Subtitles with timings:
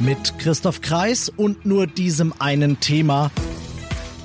[0.00, 3.32] Mit Christoph Kreis und nur diesem einen Thema.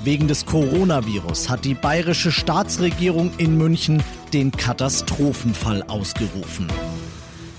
[0.04, 4.00] Wegen des Coronavirus hat die bayerische Staatsregierung in München
[4.32, 6.68] den Katastrophenfall ausgerufen.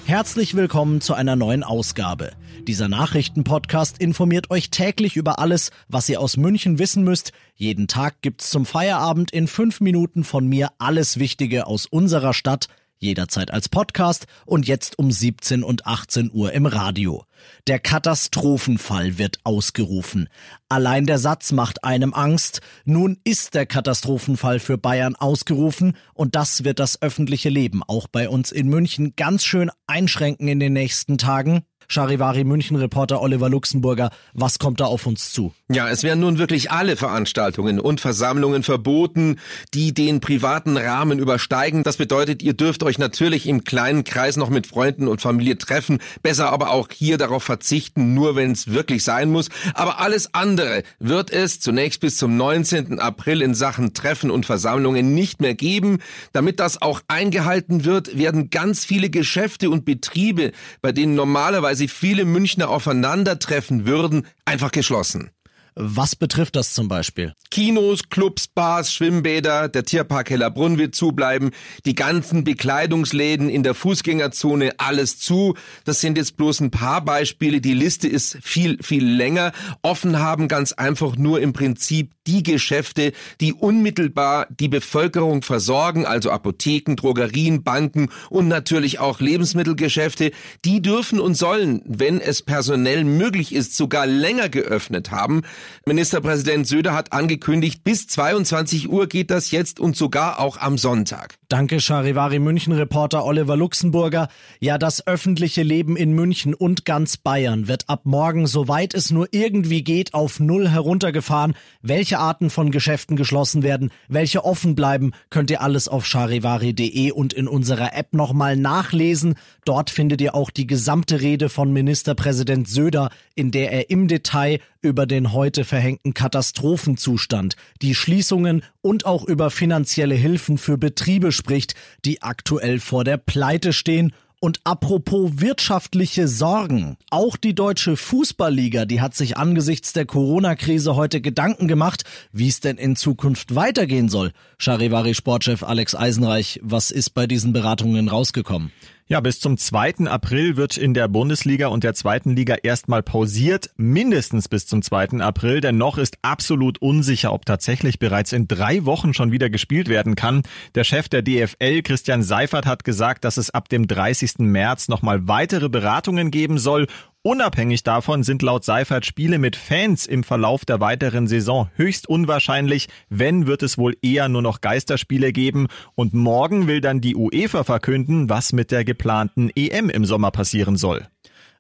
[0.05, 2.31] Herzlich willkommen zu einer neuen Ausgabe.
[2.61, 7.33] Dieser Nachrichtenpodcast informiert euch täglich über alles, was ihr aus München wissen müsst.
[7.55, 12.69] Jeden Tag gibt's zum Feierabend in fünf Minuten von mir alles Wichtige aus unserer Stadt–
[12.99, 17.25] jederzeit als Podcast und jetzt um 17 und 18 Uhr im Radio.
[17.67, 20.29] Der Katastrophenfall wird ausgerufen.
[20.69, 22.61] Allein der Satz macht einem Angst.
[22.85, 28.29] Nun ist der Katastrophenfall für Bayern ausgerufen und das wird das öffentliche Leben auch bei
[28.29, 31.63] uns in München ganz schön einschränken in den nächsten Tagen.
[31.87, 35.53] Charivari München Reporter Oliver Luxemburger, was kommt da auf uns zu?
[35.67, 39.39] Ja, es werden nun wirklich alle Veranstaltungen und Versammlungen verboten,
[39.73, 41.83] die den privaten Rahmen übersteigen.
[41.83, 45.99] Das bedeutet, ihr dürft euch natürlich im kleinen Kreis noch mit Freunden und Familie treffen,
[46.21, 49.49] besser aber auch hier darauf verzichten, nur wenn es wirklich sein muss.
[49.73, 52.99] Aber alles andere wird es zunächst bis zum 19.
[52.99, 55.99] April in Sachen Treffen und Versammlungen nicht mehr geben.
[56.31, 61.79] Damit das auch eingehalten wird, werden ganz viele Geschäfte und Betriebe, bei denen normalerweise weil
[61.79, 65.31] sie viele Münchner aufeinandertreffen würden, einfach geschlossen.
[65.77, 67.33] Was betrifft das zum Beispiel?
[67.51, 71.51] Kinos, Clubs, Bars, Schwimmbäder, der Tierpark Hellerbrunn wird zubleiben,
[71.85, 75.53] die ganzen Bekleidungsläden in der Fußgängerzone, alles zu.
[75.83, 77.59] Das sind jetzt bloß ein paar Beispiele.
[77.59, 79.51] Die Liste ist viel, viel länger.
[79.81, 86.31] Offen haben ganz einfach nur im Prinzip die Geschäfte, die unmittelbar die Bevölkerung versorgen, also
[86.31, 90.31] Apotheken, Drogerien, Banken und natürlich auch Lebensmittelgeschäfte.
[90.63, 95.41] Die dürfen und sollen, wenn es personell möglich ist, sogar länger geöffnet haben.
[95.85, 101.35] Ministerpräsident Söder hat angekündigt, bis 22 Uhr geht das jetzt und sogar auch am Sonntag.
[101.47, 104.29] Danke, Charivari München-Reporter Oliver Luxemburger.
[104.59, 109.27] Ja, das öffentliche Leben in München und ganz Bayern wird ab morgen, soweit es nur
[109.29, 111.53] irgendwie geht, auf Null heruntergefahren.
[111.83, 117.33] Welche Arten von Geschäften geschlossen werden, welche offen bleiben, könnt ihr alles auf charivari.de und
[117.33, 119.35] in unserer App nochmal nachlesen.
[119.65, 124.61] Dort findet ihr auch die gesamte Rede von Ministerpräsident Söder, in der er im Detail
[124.81, 131.73] über den heute verhängten Katastrophenzustand, die Schließungen und auch über finanzielle Hilfen für Betriebe spricht,
[132.05, 136.95] die aktuell vor der Pleite stehen und apropos wirtschaftliche Sorgen.
[137.09, 142.59] Auch die deutsche Fußballliga, die hat sich angesichts der Corona-Krise heute Gedanken gemacht, wie es
[142.59, 144.33] denn in Zukunft weitergehen soll.
[144.59, 148.71] Charivari Sportchef Alex Eisenreich, was ist bei diesen Beratungen rausgekommen?
[149.07, 150.07] Ja, bis zum 2.
[150.07, 155.19] April wird in der Bundesliga und der zweiten Liga erstmal pausiert, mindestens bis zum 2.
[155.19, 159.89] April, denn noch ist absolut unsicher, ob tatsächlich bereits in drei Wochen schon wieder gespielt
[159.89, 160.41] werden kann.
[160.73, 164.39] Der Chef der DFL, Christian Seifert, hat gesagt, dass es ab dem 30.
[164.39, 166.87] März nochmal weitere Beratungen geben soll
[167.25, 172.87] Unabhängig davon sind laut Seifert Spiele mit Fans im Verlauf der weiteren Saison höchst unwahrscheinlich.
[173.09, 175.65] Wenn, wird es wohl eher nur noch Geisterspiele geben.
[175.95, 180.77] Und morgen will dann die UEFA verkünden, was mit der geplanten EM im Sommer passieren
[180.77, 181.07] soll.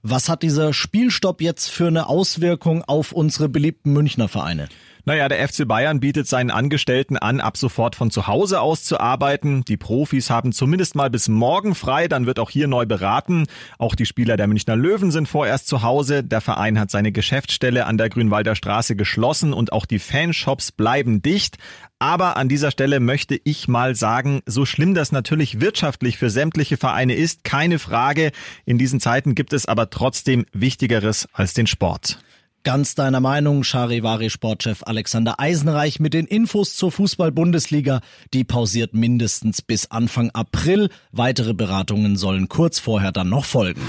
[0.03, 4.69] Was hat dieser Spielstopp jetzt für eine Auswirkung auf unsere beliebten Münchner Vereine?
[5.07, 8.99] Naja, der FC Bayern bietet seinen Angestellten an, ab sofort von zu Hause aus zu
[8.99, 9.63] arbeiten.
[9.63, 13.45] Die Profis haben zumindest mal bis morgen frei, dann wird auch hier neu beraten.
[13.77, 16.23] Auch die Spieler der Münchner Löwen sind vorerst zu Hause.
[16.23, 21.21] Der Verein hat seine Geschäftsstelle an der Grünwalder Straße geschlossen und auch die Fanshops bleiben
[21.21, 21.59] dicht.
[21.99, 26.77] Aber an dieser Stelle möchte ich mal sagen, so schlimm das natürlich wirtschaftlich für sämtliche
[26.77, 28.31] Vereine ist, keine Frage.
[28.65, 32.17] In diesen Zeiten gibt es aber trotzdem Wichtigeres als den Sport.
[32.65, 38.01] Ganz deiner Meinung, Charivari-Sportchef Alexander Eisenreich mit den Infos zur Fußball-Bundesliga.
[38.33, 40.89] Die pausiert mindestens bis Anfang April.
[41.11, 43.81] Weitere Beratungen sollen kurz vorher dann noch folgen.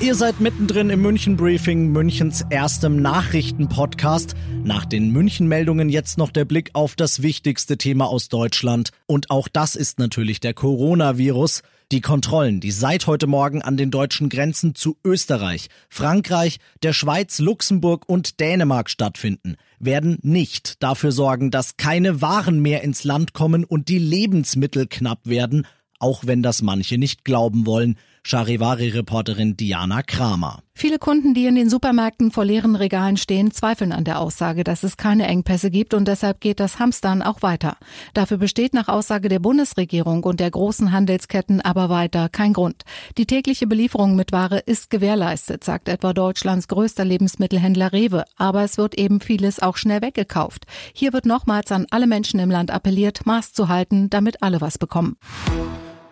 [0.00, 4.34] Ihr seid mittendrin im München Briefing, Münchens erstem Nachrichtenpodcast.
[4.62, 8.90] Nach den München Meldungen jetzt noch der Blick auf das wichtigste Thema aus Deutschland.
[9.06, 11.62] Und auch das ist natürlich der Coronavirus.
[11.92, 17.38] Die Kontrollen, die seit heute Morgen an den deutschen Grenzen zu Österreich, Frankreich, der Schweiz,
[17.38, 23.64] Luxemburg und Dänemark stattfinden, werden nicht dafür sorgen, dass keine Waren mehr ins Land kommen
[23.64, 25.66] und die Lebensmittel knapp werden,
[25.98, 27.98] auch wenn das manche nicht glauben wollen.
[28.24, 30.60] Charivari-Reporterin Diana Kramer.
[30.76, 34.82] Viele Kunden, die in den Supermärkten vor leeren Regalen stehen, zweifeln an der Aussage, dass
[34.82, 37.76] es keine Engpässe gibt und deshalb geht das Hamstern auch weiter.
[38.12, 42.82] Dafür besteht nach Aussage der Bundesregierung und der großen Handelsketten aber weiter kein Grund.
[43.18, 48.78] Die tägliche Belieferung mit Ware ist gewährleistet, sagt etwa Deutschlands größter Lebensmittelhändler Rewe, aber es
[48.78, 50.64] wird eben vieles auch schnell weggekauft.
[50.92, 54.78] Hier wird nochmals an alle Menschen im Land appelliert, Maß zu halten, damit alle was
[54.78, 55.16] bekommen.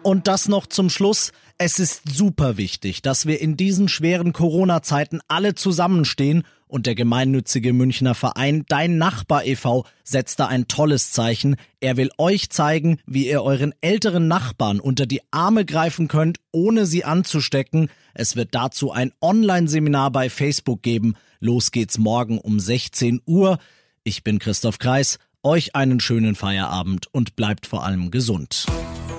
[0.03, 1.33] Und das noch zum Schluss.
[1.59, 7.73] Es ist super wichtig, dass wir in diesen schweren Corona-Zeiten alle zusammenstehen und der gemeinnützige
[7.73, 9.85] Münchner Verein Dein Nachbar e.V.
[10.03, 11.57] setzt da ein tolles Zeichen.
[11.81, 16.87] Er will euch zeigen, wie ihr euren älteren Nachbarn unter die Arme greifen könnt, ohne
[16.87, 17.89] sie anzustecken.
[18.13, 21.15] Es wird dazu ein Online-Seminar bei Facebook geben.
[21.39, 23.59] Los geht's morgen um 16 Uhr.
[24.03, 25.19] Ich bin Christoph Kreis.
[25.45, 28.67] Euch einen schönen Feierabend und bleibt vor allem gesund.